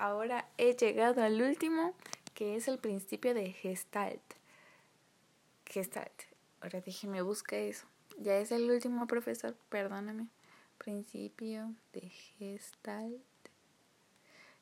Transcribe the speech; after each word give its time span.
ahora 0.00 0.48
he 0.56 0.74
llegado 0.74 1.22
al 1.22 1.40
último, 1.42 1.94
que 2.34 2.56
es 2.56 2.68
el 2.68 2.78
principio 2.78 3.34
de 3.34 3.52
Gestalt. 3.52 4.22
Gestalt. 5.66 6.22
Ahora 6.60 6.80
déjeme 6.80 7.22
buscar 7.22 7.58
eso. 7.58 7.86
Ya 8.18 8.38
es 8.38 8.50
el 8.50 8.70
último, 8.70 9.06
profesor, 9.06 9.56
perdóname. 9.68 10.28
Principio 10.78 11.74
de 11.92 12.08
Gestalt. 12.08 13.22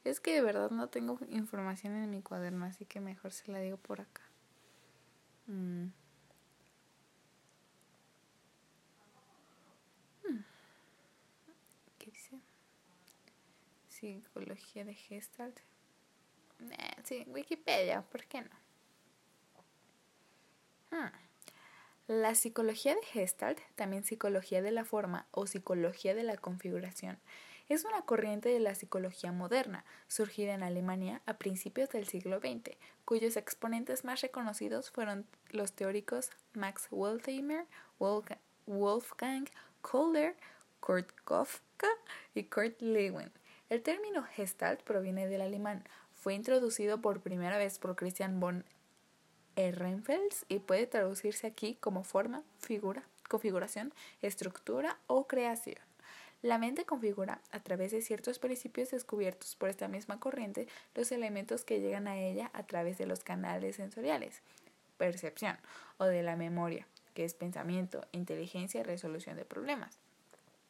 Es 0.05 0.21
que 0.21 0.35
de 0.35 0.43
verdad 0.43 0.71
no 0.71 0.89
tengo 0.89 1.19
información 1.29 1.95
en 1.95 2.11
mi 2.11 2.21
cuaderno, 2.21 2.65
así 2.65 2.85
que 2.85 3.01
mejor 3.01 3.33
se 3.33 3.51
la 3.51 3.61
digo 3.61 3.77
por 3.77 4.01
acá. 4.01 4.23
Mm. 5.47 5.87
Hmm. 10.25 10.45
¿Qué 11.99 12.11
dice? 12.11 12.41
Psicología 14.01 14.85
de 14.85 14.95
Gestalt. 14.95 15.59
sí, 17.03 17.25
Wikipedia, 17.27 18.03
¿por 18.03 18.25
qué 18.27 18.43
no? 18.43 18.51
Hmm. 20.91 21.11
La 22.07 22.35
psicología 22.37 22.95
de 22.95 23.03
Gestalt, 23.03 23.59
también 23.75 24.05
psicología 24.05 24.63
de 24.63 24.71
la 24.71 24.85
forma 24.85 25.27
o 25.33 25.47
psicología 25.47 26.15
de 26.15 26.23
la 26.23 26.37
configuración, 26.37 27.19
es 27.69 27.85
una 27.85 28.03
corriente 28.03 28.49
de 28.49 28.61
la 28.61 28.77
psicología 28.77 29.33
moderna, 29.33 29.85
surgida 30.07 30.55
en 30.55 30.63
Alemania 30.63 31.21
a 31.27 31.35
principios 31.35 31.91
del 31.91 32.07
siglo 32.07 32.39
XX, 32.39 32.77
cuyos 33.05 33.37
exponentes 33.37 34.05
más 34.05 34.21
reconocidos 34.21 34.91
fueron 34.91 35.27
los 35.51 35.73
teóricos 35.73 36.31
Max 36.55 36.87
Wertheimer, 36.91 37.67
Wolfgang 37.99 39.49
Kohler, 39.83 40.37
Kurt 40.81 41.11
Kofka 41.25 41.89
y 42.35 42.45
Kurt 42.45 42.81
Lewin. 42.81 43.33
El 43.69 43.83
término 43.83 44.23
Gestalt 44.23 44.83
proviene 44.83 45.29
del 45.29 45.43
alemán. 45.43 45.85
Fue 46.15 46.33
introducido 46.35 47.03
por 47.03 47.21
primera 47.21 47.59
vez 47.59 47.79
por 47.79 47.97
Christian 47.97 48.41
von 48.41 48.65
Ehrenfels 49.57 50.47
y 50.49 50.61
puede 50.61 50.87
traducirse 50.87 51.47
aquí 51.47 51.75
como 51.75 52.03
forma, 52.03 52.43
figura, 52.61 53.03
configuración, 53.29 53.93
estructura 54.23 54.99
o 55.07 55.27
creación. 55.27 55.79
La 56.41 56.57
mente 56.57 56.87
configura, 56.87 57.43
a 57.51 57.61
través 57.61 57.91
de 57.91 58.01
ciertos 58.01 58.39
principios 58.39 58.93
descubiertos 58.93 59.57
por 59.57 59.69
esta 59.69 59.89
misma 59.89 60.19
corriente, 60.19 60.67
los 60.95 61.13
elementos 61.13 61.65
que 61.65 61.81
llegan 61.81 62.09
a 62.09 62.17
ella 62.17 62.51
a 62.55 62.63
través 62.63 62.97
de 62.97 63.07
los 63.07 63.25
canales 63.25 63.77
sensoriales, 63.77 64.41
percepción, 64.97 65.59
o 65.99 66.05
de 66.05 66.23
la 66.23 66.37
memoria, 66.37 66.87
que 67.13 67.25
es 67.25 67.35
pensamiento, 67.35 68.07
inteligencia 68.13 68.81
y 68.81 68.85
resolución 68.85 69.37
de 69.37 69.45
problemas. 69.45 69.99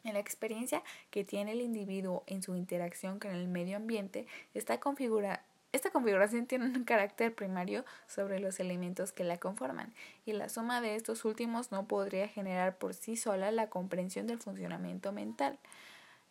En 0.04 0.14
la 0.14 0.20
experiencia 0.20 0.82
que 1.10 1.24
tiene 1.24 1.52
el 1.52 1.60
individuo 1.60 2.22
en 2.26 2.42
su 2.42 2.56
interacción 2.56 3.18
con 3.18 3.32
el 3.32 3.48
medio 3.48 3.76
ambiente, 3.76 4.26
esta 4.54 4.80
configuración 4.80 6.46
tiene 6.46 6.66
un 6.66 6.84
carácter 6.84 7.34
primario 7.34 7.84
sobre 8.06 8.38
los 8.40 8.60
elementos 8.60 9.12
que 9.12 9.24
la 9.24 9.38
conforman, 9.38 9.92
y 10.24 10.32
la 10.32 10.48
suma 10.48 10.80
de 10.80 10.94
estos 10.94 11.24
últimos 11.24 11.72
no 11.72 11.86
podría 11.86 12.28
generar 12.28 12.78
por 12.78 12.94
sí 12.94 13.16
sola 13.16 13.50
la 13.50 13.68
comprensión 13.68 14.26
del 14.26 14.38
funcionamiento 14.38 15.12
mental. 15.12 15.58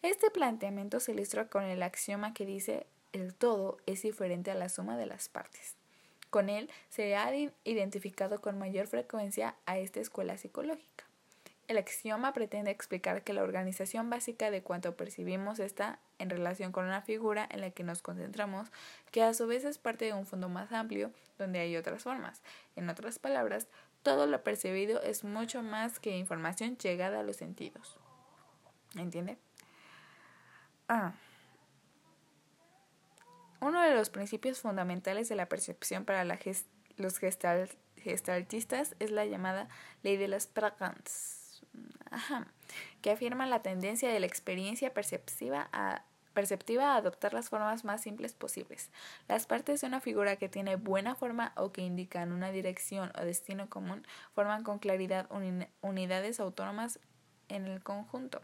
Este 0.02 0.31
planteamiento 0.31 1.00
se 1.00 1.12
ilustra 1.12 1.48
con 1.48 1.64
el 1.64 1.84
axioma 1.84 2.34
que 2.34 2.46
dice 2.46 2.88
el 3.14 3.34
todo 3.34 3.78
es 3.86 4.04
diferente 4.04 4.52
a 4.52 4.56
la 4.56 4.70
suma 4.70 4.98
de 4.98 5.08
las 5.08 5.28
partes. 5.28 5.76
Con 6.30 6.50
él 6.50 6.70
se 6.90 7.16
ha 7.16 7.34
identificado 7.64 8.42
con 8.42 8.59
mayor 8.59 8.88
frecuencia 8.88 9.56
a 9.66 9.78
esta 9.78 10.00
escuela 10.00 10.38
psicológica. 10.38 11.06
El 11.68 11.78
axioma 11.78 12.32
pretende 12.32 12.72
explicar 12.72 13.23
que 13.23 13.34
la 13.34 13.44
organización 13.44 14.10
básica 14.10 14.50
de 14.52 14.64
cuanto 14.64 14.96
percibimos 14.96 15.60
está 15.60 16.00
en 16.18 16.30
relación 16.30 16.72
con 16.72 16.86
una 16.86 17.02
figura 17.02 17.46
en 17.52 17.59
la 17.59 17.72
que 17.72 17.84
nos 17.84 18.02
concentramos, 18.02 18.72
que 19.12 19.22
a 19.22 19.34
su 19.34 19.48
vez 19.48 19.66
es 19.66 19.78
parte 19.78 20.06
de 20.06 20.14
un 20.14 20.26
fondo 20.26 20.48
más 20.48 20.72
amplio 20.72 21.12
donde 21.38 21.59
hay 21.59 21.76
otras 21.76 22.04
formas. 22.04 22.42
En 22.78 22.90
otras 22.90 23.20
palabras, 23.20 23.68
todo 24.02 24.28
lo 24.28 24.44
percibido 24.44 25.02
es 25.02 25.25
mucho 25.25 25.62
más 25.62 26.00
que 26.00 26.18
información 26.18 26.78
llegada 26.78 27.19
a 27.19 27.24
los 27.24 27.36
sentidos. 27.36 27.97
¿Entiende? 28.96 29.38
Ah. 30.88 31.16
Uno 33.59 33.81
de 33.81 33.94
los 33.94 34.09
principios 34.09 34.62
fundamentales 34.62 35.28
de 35.28 35.36
la 35.36 35.50
percepción 35.50 36.06
para 36.06 36.24
los 36.24 37.20
gestaltistas 37.97 38.96
es 39.00 39.12
la 39.12 39.25
llamada 39.25 39.68
ley 40.02 40.16
de 40.16 40.30
las 40.30 40.47
Pragans 40.47 41.37
que 43.02 43.12
afirma 43.12 43.46
la 43.46 43.62
tendencia 43.62 44.10
de 44.10 44.20
la 44.20 44.26
experiencia 44.26 44.94
perceptiva 44.94 45.70
a, 45.72 46.04
perceptiva 46.34 46.94
a 46.94 46.98
adoptar 46.98 47.34
las 47.34 47.50
formas 47.50 47.84
más 47.84 48.02
simples 48.02 48.34
posibles. 48.34 48.92
Las 49.28 49.48
partes 49.48 49.82
de 49.82 49.88
una 49.88 50.02
figura 50.02 50.36
que 50.36 50.50
tiene 50.50 50.76
buena 50.76 51.16
forma 51.16 51.52
o 51.56 51.72
que 51.72 51.82
indican 51.82 52.32
una 52.32 52.52
dirección 52.52 53.12
o 53.20 53.26
destino 53.26 53.70
común 53.70 54.06
forman 54.36 54.64
con 54.64 54.80
claridad 54.80 55.28
unidades 55.82 56.40
autónomas 56.40 57.00
en 57.50 57.66
el 57.66 57.82
conjunto. 57.82 58.42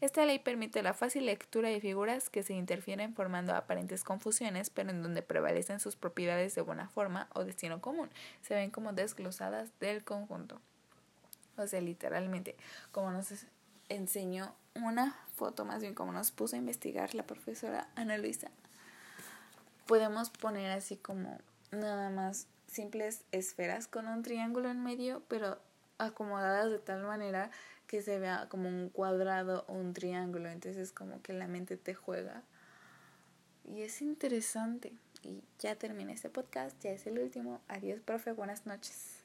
Esta 0.00 0.24
ley 0.24 0.38
permite 0.38 0.82
la 0.82 0.94
fácil 0.94 1.26
lectura 1.26 1.68
de 1.68 1.80
figuras 1.80 2.30
que 2.30 2.42
se 2.42 2.54
interfieren 2.54 3.14
formando 3.14 3.54
aparentes 3.54 4.02
confusiones, 4.02 4.70
pero 4.70 4.90
en 4.90 5.02
donde 5.02 5.20
prevalecen 5.20 5.78
sus 5.78 5.94
propiedades 5.94 6.54
de 6.54 6.62
buena 6.62 6.88
forma 6.88 7.28
o 7.34 7.44
destino 7.44 7.82
común. 7.82 8.08
Se 8.40 8.54
ven 8.54 8.70
como 8.70 8.94
desglosadas 8.94 9.70
del 9.78 10.02
conjunto. 10.02 10.60
O 11.60 11.66
sea, 11.66 11.80
literalmente, 11.80 12.56
como 12.92 13.10
nos 13.10 13.32
enseñó 13.88 14.54
una 14.74 15.16
foto, 15.36 15.64
más 15.64 15.80
bien 15.80 15.94
como 15.94 16.12
nos 16.12 16.30
puso 16.30 16.56
a 16.56 16.58
investigar 16.58 17.14
la 17.14 17.26
profesora 17.26 17.88
Ana 17.96 18.18
Luisa, 18.18 18.50
podemos 19.86 20.30
poner 20.30 20.70
así 20.70 20.96
como 20.96 21.38
nada 21.72 22.10
más 22.10 22.46
simples 22.66 23.24
esferas 23.32 23.88
con 23.88 24.06
un 24.06 24.22
triángulo 24.22 24.70
en 24.70 24.82
medio, 24.82 25.22
pero 25.28 25.60
acomodadas 25.98 26.70
de 26.70 26.78
tal 26.78 27.02
manera 27.02 27.50
que 27.86 28.02
se 28.02 28.18
vea 28.18 28.46
como 28.48 28.68
un 28.68 28.88
cuadrado 28.88 29.64
o 29.66 29.72
un 29.74 29.92
triángulo. 29.92 30.48
Entonces 30.48 30.92
como 30.92 31.20
que 31.22 31.32
la 31.32 31.48
mente 31.48 31.76
te 31.76 31.94
juega. 31.94 32.44
Y 33.64 33.82
es 33.82 34.00
interesante. 34.00 34.92
Y 35.22 35.42
ya 35.58 35.76
terminé 35.76 36.12
este 36.12 36.30
podcast, 36.30 36.80
ya 36.80 36.90
es 36.90 37.06
el 37.06 37.18
último. 37.18 37.60
Adiós, 37.68 38.00
profe, 38.00 38.32
buenas 38.32 38.66
noches. 38.66 39.19